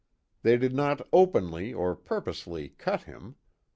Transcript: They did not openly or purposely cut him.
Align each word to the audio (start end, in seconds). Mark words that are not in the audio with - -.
They 0.41 0.57
did 0.57 0.73
not 0.73 1.07
openly 1.13 1.75
or 1.75 1.95
purposely 1.95 2.69
cut 2.69 3.03
him. 3.03 3.35